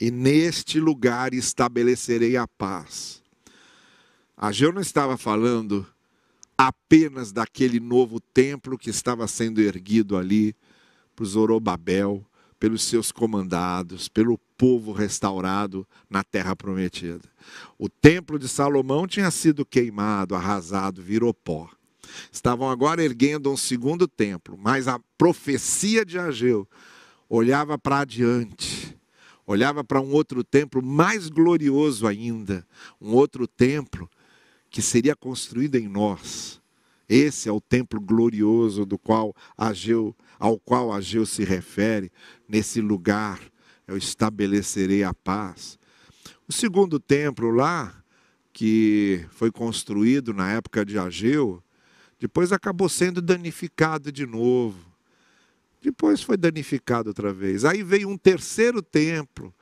[0.01, 3.21] e neste lugar estabelecerei a paz.
[4.37, 5.85] Ageu não estava falando
[6.57, 10.55] apenas daquele novo templo que estava sendo erguido ali
[11.19, 12.25] por Zorobabel,
[12.61, 17.29] pelos seus comandados, pelo povo restaurado na terra prometida.
[17.77, 21.69] O templo de Salomão tinha sido queimado, arrasado, virou pó.
[22.31, 26.69] estavam agora erguendo um segundo templo, mas a profecia de Ageu
[27.29, 28.97] olhava para adiante,
[29.45, 32.65] olhava para um outro templo mais glorioso ainda,
[33.01, 34.09] um outro templo
[34.71, 36.61] que seria construído em nós.
[37.09, 42.11] Esse é o templo glorioso do qual Ageu, ao qual Ageu se refere.
[42.49, 43.41] Nesse lugar
[43.87, 45.79] eu estabelecerei a paz.
[46.47, 48.03] O segundo templo lá,
[48.53, 51.63] que foi construído na época de Ageu,
[52.19, 54.79] depois acabou sendo danificado de novo.
[55.81, 57.65] Depois foi danificado outra vez.
[57.65, 59.55] Aí veio um terceiro templo,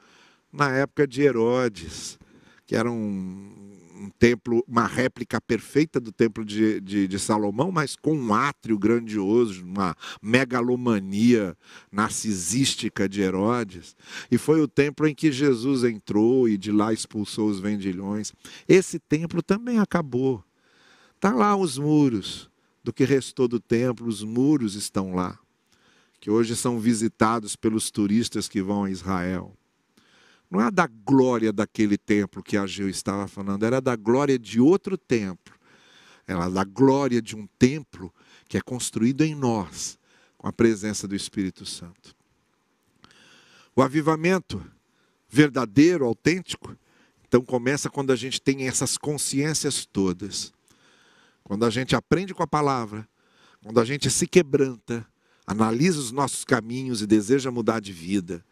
[0.53, 2.19] na época de Herodes,
[2.67, 3.66] que era um,
[3.97, 8.79] um templo, uma réplica perfeita do templo de, de, de, Salomão, mas com um átrio
[8.79, 11.57] grandioso, uma megalomania
[11.91, 13.97] narcisística de Herodes.
[14.31, 18.33] E foi o templo em que Jesus entrou e de lá expulsou os vendilhões.
[18.69, 20.45] Esse templo também acabou.
[21.15, 22.51] Está lá os muros
[22.85, 25.37] do que restou do templo, os muros estão lá,
[26.21, 29.57] que hoje são visitados pelos turistas que vão a Israel.
[30.51, 34.97] Não é da glória daquele templo que Ageu estava falando, era da glória de outro
[34.97, 35.55] templo.
[36.27, 38.13] Era da glória de um templo
[38.49, 39.99] que é construído em nós,
[40.37, 42.15] com a presença do Espírito Santo.
[43.75, 44.65] O avivamento
[45.29, 46.77] verdadeiro, autêntico,
[47.27, 50.53] então começa quando a gente tem essas consciências todas.
[51.43, 53.07] Quando a gente aprende com a palavra,
[53.63, 55.07] quando a gente se quebranta,
[55.47, 58.45] analisa os nossos caminhos e deseja mudar de vida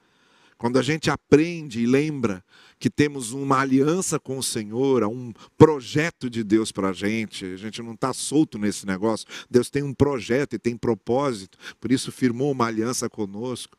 [0.57, 2.45] quando a gente aprende e lembra
[2.79, 7.57] que temos uma aliança com o Senhor, um projeto de Deus para a gente, a
[7.57, 9.27] gente não está solto nesse negócio.
[9.51, 13.77] Deus tem um projeto e tem propósito, por isso firmou uma aliança conosco.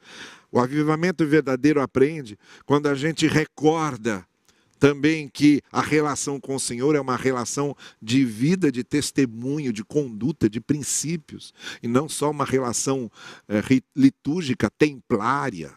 [0.52, 4.26] O avivamento verdadeiro aprende quando a gente recorda
[4.80, 9.84] também que a relação com o Senhor é uma relação de vida, de testemunho, de
[9.84, 13.10] conduta, de princípios, e não só uma relação
[13.48, 13.62] é,
[13.96, 15.74] litúrgica, templária.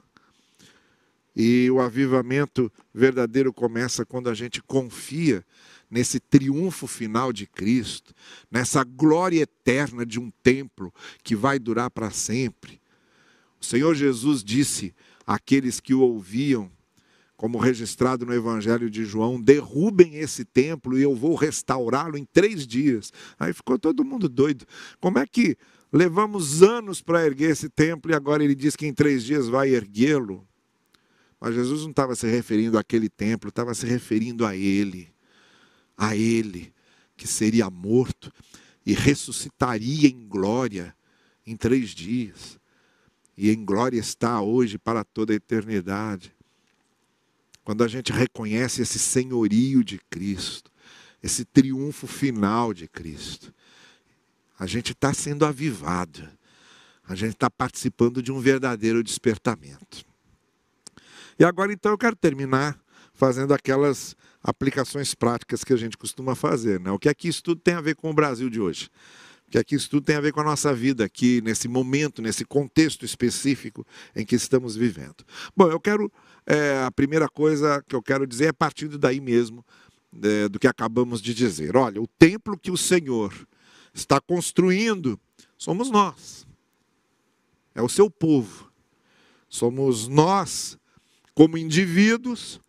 [1.41, 5.45] E o avivamento verdadeiro começa quando a gente confia
[5.89, 8.13] nesse triunfo final de Cristo,
[8.51, 12.81] nessa glória eterna de um templo que vai durar para sempre.
[13.61, 14.93] O Senhor Jesus disse
[15.25, 16.69] àqueles que o ouviam,
[17.37, 22.67] como registrado no Evangelho de João: derrubem esse templo e eu vou restaurá-lo em três
[22.67, 23.13] dias.
[23.39, 24.67] Aí ficou todo mundo doido.
[25.01, 25.57] Como é que
[25.93, 29.71] levamos anos para erguer esse templo e agora ele diz que em três dias vai
[29.71, 30.45] erguê-lo?
[31.41, 35.09] Mas Jesus não estava se referindo àquele templo, estava se referindo a Ele,
[35.97, 36.73] a Ele,
[37.17, 38.33] que seria morto
[38.85, 40.95] e ressuscitaria em glória
[41.47, 42.59] em três dias.
[43.37, 46.35] E em glória está hoje para toda a eternidade.
[47.63, 50.73] Quando a gente reconhece esse senhorio de Cristo,
[51.23, 53.55] esse triunfo final de Cristo,
[54.59, 56.29] a gente está sendo avivado,
[57.07, 60.08] a gente está participando de um verdadeiro despertamento.
[61.39, 62.79] E agora então eu quero terminar
[63.13, 66.81] fazendo aquelas aplicações práticas que a gente costuma fazer.
[66.81, 66.91] Né?
[66.91, 68.91] O que é que isso tudo tem a ver com o Brasil de hoje?
[69.47, 71.69] O que é que isso tudo tem a ver com a nossa vida aqui, nesse
[71.69, 75.25] momento, nesse contexto específico em que estamos vivendo?
[75.57, 76.13] Bom, eu quero.
[76.47, 79.65] É, a primeira coisa que eu quero dizer é partindo daí mesmo,
[80.23, 81.77] é, do que acabamos de dizer.
[81.77, 83.33] Olha, o templo que o Senhor
[83.95, 85.19] está construindo
[85.57, 86.47] somos nós.
[87.75, 88.71] É o seu povo.
[89.49, 90.78] Somos nós
[91.39, 92.61] como indivíduos,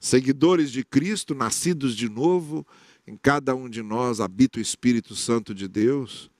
[0.00, 2.66] seguidores de Cristo, nascidos de novo,
[3.06, 6.30] em cada um de nós habita o Espírito Santo de Deus,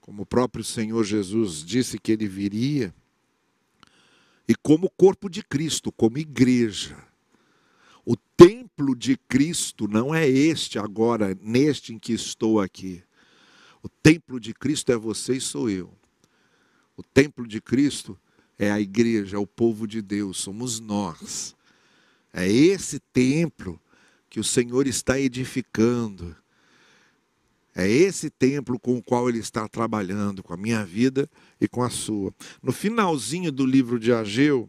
[0.00, 2.92] como o próprio Senhor Jesus disse que ele viria,
[4.48, 6.98] e como corpo de Cristo, como igreja.
[8.04, 13.00] O templo de Cristo não é este agora, neste em que estou aqui.
[13.80, 15.96] O templo de Cristo é você e sou eu.
[16.96, 18.29] O templo de Cristo é
[18.68, 21.54] a igreja, é o povo de Deus, somos nós.
[22.32, 23.80] É esse templo
[24.28, 26.36] que o Senhor está edificando.
[27.74, 31.82] É esse templo com o qual Ele está trabalhando, com a minha vida e com
[31.82, 32.34] a sua.
[32.62, 34.68] No finalzinho do livro de Ageu,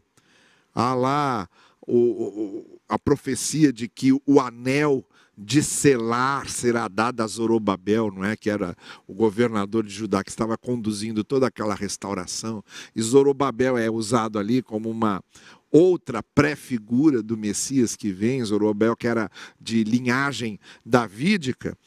[0.73, 1.49] há lá
[1.85, 5.05] o, a profecia de que o anel
[5.37, 8.35] de selar será dado a Zorobabel, não é?
[8.35, 8.75] Que era
[9.07, 12.63] o governador de Judá que estava conduzindo toda aquela restauração.
[12.95, 15.23] E Zorobabel é usado ali como uma
[15.71, 19.29] outra pré-figura do Messias que vem, Zorobabel que era
[19.59, 21.77] de linhagem davídica.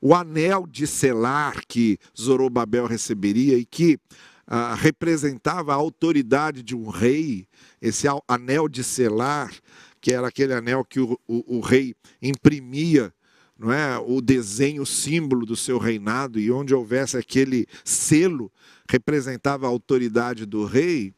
[0.00, 3.98] O anel de selar que Zorobabel receberia e que
[4.46, 7.46] ah, representava a autoridade de um rei,
[7.80, 9.52] esse anel de selar
[10.08, 13.12] que era aquele anel que o, o, o rei imprimia
[13.58, 18.50] não é, o desenho, o símbolo do seu reinado, e onde houvesse aquele selo,
[18.88, 21.12] representava a autoridade do rei,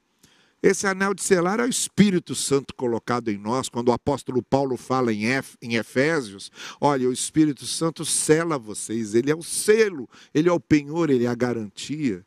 [0.61, 3.68] esse anel de selar é o Espírito Santo colocado em nós.
[3.68, 9.36] Quando o apóstolo Paulo fala em Efésios, olha, o Espírito Santo sela vocês, ele é
[9.36, 12.26] o selo, ele é o penhor, ele é a garantia.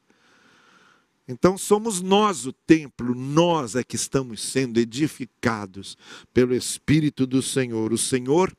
[1.27, 5.97] Então somos nós o templo, nós é que estamos sendo edificados
[6.33, 7.93] pelo Espírito do Senhor.
[7.93, 8.53] O Senhor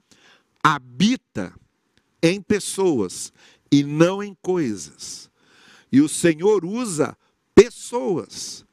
[0.62, 1.52] habita
[2.22, 3.32] em pessoas
[3.70, 5.30] e não em coisas.
[5.92, 7.16] E o Senhor usa
[7.54, 8.64] pessoas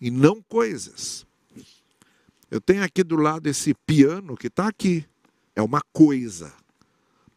[0.00, 1.24] e não coisas.
[2.50, 5.06] Eu tenho aqui do lado esse piano que está aqui.
[5.54, 6.52] É uma coisa.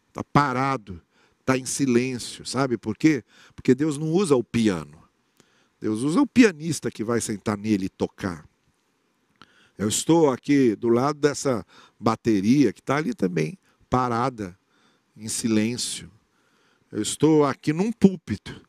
[0.08, 1.00] Está parado,
[1.40, 2.44] está em silêncio.
[2.44, 3.24] Sabe por quê?
[3.54, 4.99] Porque Deus não usa o piano.
[5.80, 8.46] Deus usa o pianista que vai sentar nele e tocar.
[9.78, 11.64] Eu estou aqui do lado dessa
[11.98, 13.58] bateria que está ali também,
[13.88, 14.58] parada,
[15.16, 16.10] em silêncio.
[16.92, 18.60] Eu estou aqui num púlpito.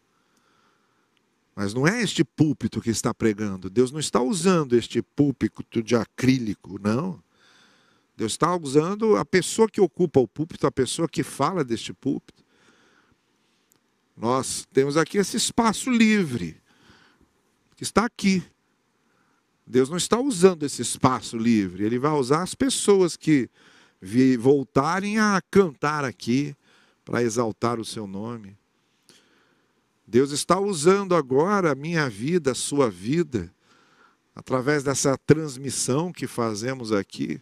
[1.54, 3.70] Mas não é este púlpito que está pregando.
[3.70, 7.22] Deus não está usando este púlpito de acrílico, não.
[8.16, 12.44] Deus está usando a pessoa que ocupa o púlpito, a pessoa que fala deste púlpito.
[14.16, 16.61] Nós temos aqui esse espaço livre,
[17.82, 18.44] está aqui.
[19.66, 23.50] Deus não está usando esse espaço livre, Ele vai usar as pessoas que
[24.40, 26.56] voltarem a cantar aqui
[27.04, 28.58] para exaltar o seu nome.
[30.06, 33.54] Deus está usando agora a minha vida, a sua vida,
[34.36, 37.40] através dessa transmissão que fazemos aqui,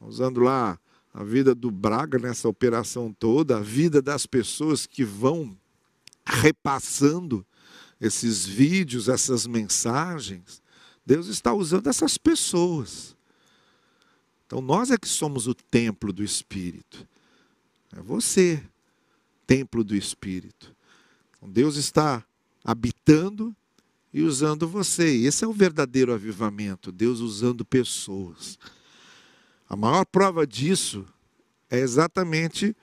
[0.00, 0.78] usando lá
[1.14, 5.56] a vida do Braga nessa operação toda, a vida das pessoas que vão
[6.26, 7.46] repassando
[8.00, 10.62] esses vídeos, essas mensagens.
[11.04, 13.16] Deus está usando essas pessoas.
[14.46, 17.06] Então nós é que somos o templo do Espírito.
[17.96, 18.62] É você,
[19.46, 20.74] templo do Espírito.
[21.36, 22.24] Então, Deus está
[22.64, 23.54] habitando
[24.12, 25.08] e usando você.
[25.08, 28.58] Esse é o verdadeiro avivamento, Deus usando pessoas.
[29.68, 31.06] A maior prova disso
[31.68, 32.76] é exatamente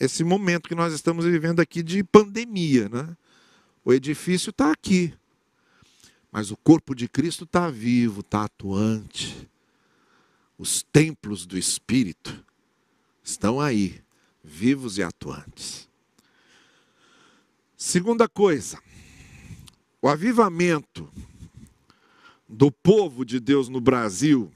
[0.00, 2.88] esse momento que nós estamos vivendo aqui de pandemia.
[2.88, 3.16] Né?
[3.84, 5.12] O edifício está aqui,
[6.32, 9.48] mas o corpo de Cristo está vivo, está atuante.
[10.56, 12.42] Os templos do Espírito
[13.22, 14.02] estão aí,
[14.42, 15.88] vivos e atuantes.
[17.76, 18.80] Segunda coisa,
[20.00, 21.12] o avivamento
[22.48, 24.50] do povo de Deus no Brasil,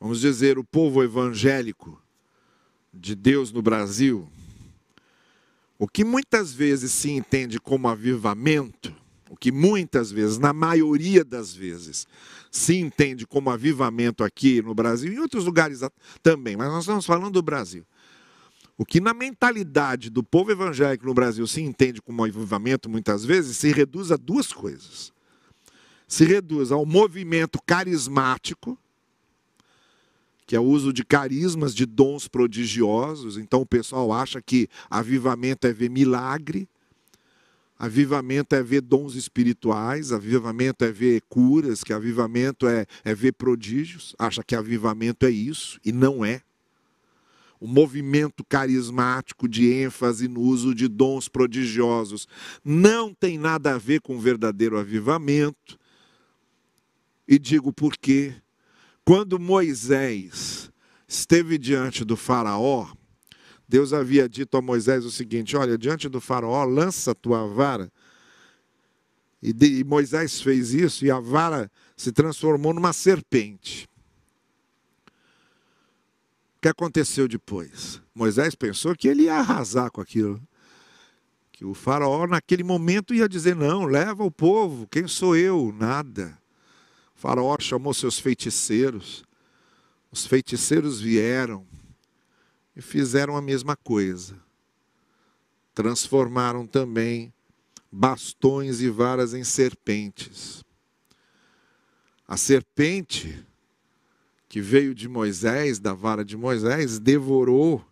[0.00, 2.02] vamos dizer, o povo evangélico
[2.92, 4.28] de Deus no Brasil,
[5.82, 8.94] o que muitas vezes se entende como avivamento,
[9.28, 12.06] o que muitas vezes, na maioria das vezes,
[12.52, 15.80] se entende como avivamento aqui no Brasil, em outros lugares
[16.22, 17.84] também, mas nós estamos falando do Brasil.
[18.78, 23.56] O que na mentalidade do povo evangélico no Brasil se entende como avivamento, muitas vezes,
[23.56, 25.12] se reduz a duas coisas.
[26.06, 28.78] Se reduz ao movimento carismático,
[30.52, 33.38] que é o uso de carismas, de dons prodigiosos.
[33.38, 36.68] Então o pessoal acha que avivamento é ver milagre,
[37.78, 44.14] avivamento é ver dons espirituais, avivamento é ver curas, que avivamento é, é ver prodígios.
[44.18, 46.42] Acha que avivamento é isso, e não é
[47.58, 52.28] o movimento carismático de ênfase no uso de dons prodigiosos
[52.62, 55.78] não tem nada a ver com o verdadeiro avivamento.
[57.26, 58.34] E digo por quê.
[59.04, 60.70] Quando Moisés
[61.06, 62.90] esteve diante do Faraó,
[63.68, 67.90] Deus havia dito a Moisés o seguinte: Olha, diante do Faraó, lança a tua vara.
[69.42, 73.88] E, Moisés fez isso e a vara se transformou numa serpente
[76.62, 78.00] que aconteceu depois?
[78.14, 80.40] Moisés pensou que ele ia arrasar com aquilo.
[81.50, 85.74] Que o faraó, naquele momento, ia dizer: Não, leva o povo, quem sou eu?
[85.76, 86.38] Nada.
[87.22, 89.22] Faraó chamou seus feiticeiros.
[90.10, 91.64] Os feiticeiros vieram
[92.74, 94.36] e fizeram a mesma coisa.
[95.72, 97.32] Transformaram também
[97.92, 100.64] bastões e varas em serpentes.
[102.26, 103.46] A serpente
[104.48, 107.86] que veio de Moisés, da vara de Moisés, devorou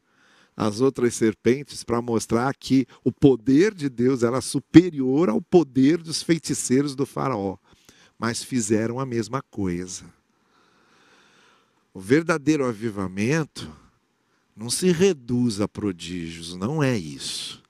[0.56, 6.20] as outras serpentes para mostrar que o poder de Deus era superior ao poder dos
[6.20, 7.56] feiticeiros do Faraó.
[8.20, 10.04] Mas fizeram a mesma coisa.
[11.94, 13.74] O verdadeiro avivamento
[14.54, 17.62] não se reduz a prodígios, não é isso.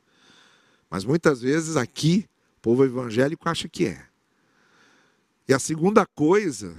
[0.91, 4.05] Mas muitas vezes aqui, o povo evangélico acha que é.
[5.47, 6.77] E a segunda coisa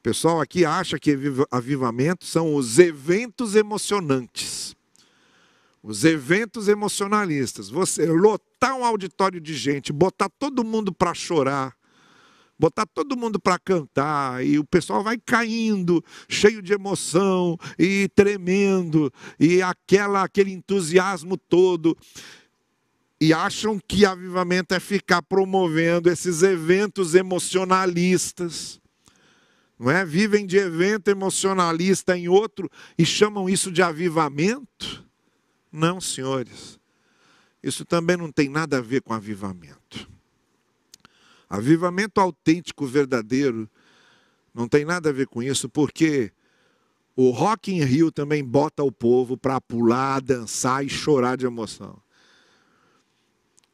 [0.00, 1.18] pessoal aqui acha que
[1.50, 4.76] avivamento são os eventos emocionantes.
[5.82, 7.68] Os eventos emocionalistas.
[7.70, 11.76] Você lotar um auditório de gente, botar todo mundo para chorar,
[12.58, 19.12] botar todo mundo para cantar e o pessoal vai caindo, cheio de emoção e tremendo
[19.38, 21.96] e aquela aquele entusiasmo todo
[23.20, 28.80] e acham que avivamento é ficar promovendo esses eventos emocionalistas.
[29.78, 30.04] Não é?
[30.04, 35.04] Vivem de evento emocionalista em outro e chamam isso de avivamento?
[35.72, 36.78] Não, senhores.
[37.62, 40.13] Isso também não tem nada a ver com avivamento.
[41.48, 43.68] Avivamento autêntico, verdadeiro,
[44.54, 46.32] não tem nada a ver com isso, porque
[47.16, 51.96] o Rock in Rio também bota o povo para pular, dançar e chorar de emoção.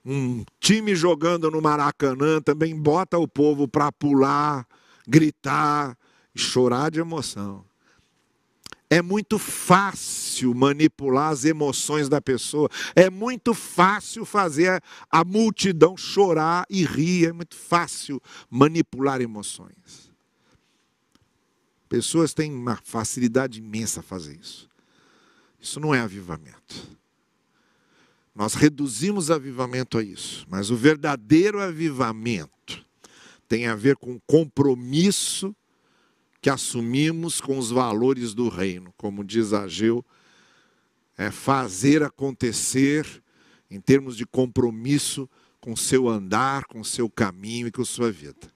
[0.05, 4.67] Um time jogando no Maracanã também bota o povo para pular,
[5.07, 5.97] gritar
[6.35, 7.65] e chorar de emoção.
[8.93, 12.69] É muito fácil manipular as emoções da pessoa.
[12.97, 17.29] É muito fácil fazer a multidão chorar e rir.
[17.29, 18.21] É muito fácil
[18.51, 20.11] manipular emoções.
[21.89, 24.69] Pessoas têm uma facilidade imensa a fazer isso.
[25.61, 26.99] Isso não é avivamento.
[28.35, 30.45] Nós reduzimos avivamento a isso.
[30.49, 32.85] Mas o verdadeiro avivamento
[33.47, 35.55] tem a ver com compromisso
[36.41, 40.05] que assumimos com os valores do reino, como diz Ageu,
[41.17, 43.23] é fazer acontecer
[43.71, 45.29] em termos de compromisso
[45.61, 48.51] com seu andar, com seu caminho e com sua vida.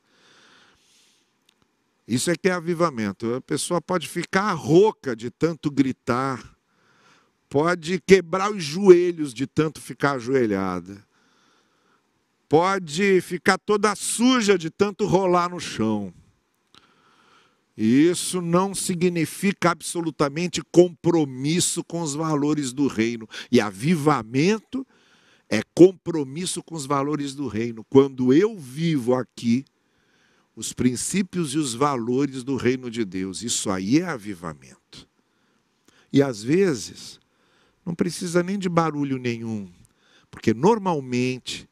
[2.09, 3.35] Isso é que é avivamento.
[3.35, 6.57] A pessoa pode ficar rouca de tanto gritar,
[7.51, 11.07] pode quebrar os joelhos de tanto ficar ajoelhada,
[12.49, 16.13] pode ficar toda suja de tanto rolar no chão
[17.77, 23.29] isso não significa absolutamente compromisso com os valores do reino.
[23.51, 24.87] E avivamento
[25.49, 27.85] é compromisso com os valores do reino.
[27.91, 29.65] Quando eu vivo aqui
[30.57, 35.09] os princípios e os valores do reino de Deus, isso aí é avivamento.
[36.13, 37.19] E às vezes,
[37.85, 39.69] não precisa nem de barulho nenhum,
[40.31, 41.69] porque normalmente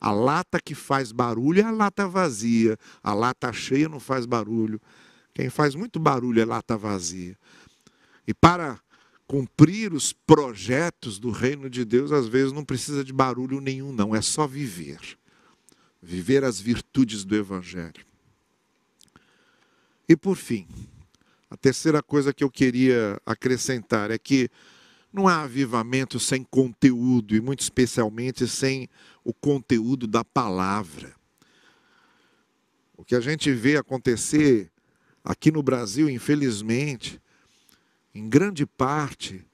[0.00, 4.80] a lata que faz barulho é a lata vazia, a lata cheia não faz barulho.
[5.36, 7.38] Quem faz muito barulho é lata vazia.
[8.26, 8.80] E para
[9.26, 14.16] cumprir os projetos do reino de Deus, às vezes não precisa de barulho nenhum, não,
[14.16, 14.98] é só viver.
[16.00, 18.02] Viver as virtudes do Evangelho.
[20.08, 20.66] E por fim,
[21.50, 24.48] a terceira coisa que eu queria acrescentar é que
[25.12, 28.88] não há avivamento sem conteúdo, e muito especialmente sem
[29.22, 31.14] o conteúdo da palavra.
[32.96, 34.72] O que a gente vê acontecer
[35.28, 37.20] Aqui no Brasil, infelizmente,
[38.14, 39.44] em grande parte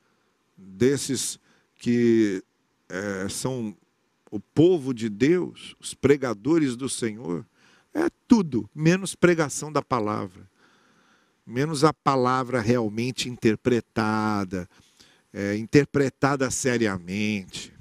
[0.55, 1.41] desses
[1.77, 2.45] que
[2.91, 3.75] é, são
[4.31, 7.47] o povo de Deus, os pregadores do Senhor,
[7.95, 10.47] é tudo menos pregação da palavra,
[11.47, 14.69] menos a palavra realmente interpretada,
[15.33, 17.73] é, interpretada seriamente.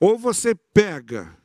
[0.00, 1.38] Ou você pega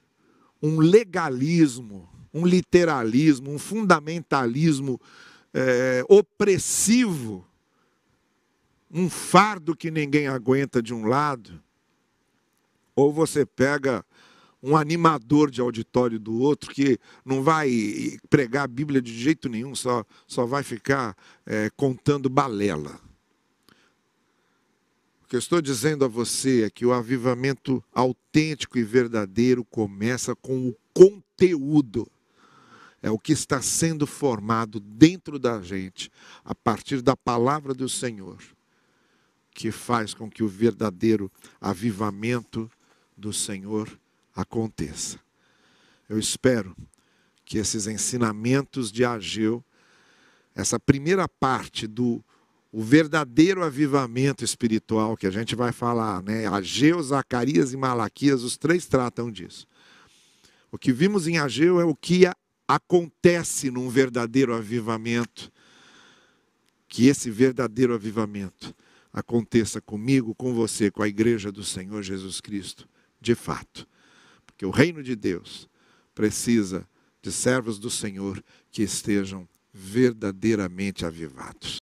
[0.60, 5.02] um legalismo um literalismo, um fundamentalismo
[5.54, 7.46] é, opressivo,
[8.92, 11.62] um fardo que ninguém aguenta de um lado,
[12.96, 14.06] ou você pega
[14.62, 19.76] um animador de auditório do outro que não vai pregar a Bíblia de jeito nenhum,
[19.76, 21.16] só, só vai ficar
[21.46, 23.00] é, contando balela.
[25.24, 30.36] O que eu estou dizendo a você é que o avivamento autêntico e verdadeiro começa
[30.36, 32.10] com o conteúdo
[33.02, 36.10] é o que está sendo formado dentro da gente,
[36.44, 38.38] a partir da palavra do Senhor,
[39.52, 42.70] que faz com que o verdadeiro avivamento
[43.16, 43.90] do Senhor
[44.36, 45.20] aconteça.
[46.10, 46.76] Eu espero
[47.44, 49.64] que esses ensinamentos de Ageu,
[50.56, 52.24] essa primeira parte do
[52.72, 56.46] o verdadeiro avivamento espiritual que a gente vai falar, né?
[56.46, 59.66] Ageu, Zacarias e Malaquias, os três tratam disso.
[60.72, 62.26] O que vimos em Ageu é o que
[62.68, 65.52] acontece num verdadeiro avivamento,
[66.88, 68.76] que esse verdadeiro avivamento
[69.14, 72.88] aconteça comigo, com você, com a igreja do Senhor Jesus Cristo,
[73.20, 73.88] de fato.
[74.46, 75.68] Porque o reino de Deus
[76.14, 76.88] precisa
[77.22, 81.78] de servos do Senhor que estejam verdadeiramente avivados.